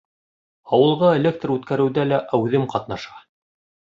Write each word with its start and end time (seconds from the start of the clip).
Ауылға 0.77 1.11
электр 1.17 1.53
үткәреүҙә 1.55 2.05
лә 2.13 2.19
әүҙем 2.39 2.65
ҡатнаша. 2.73 3.15